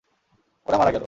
[0.65, 0.99] ওরা মারা গেলো!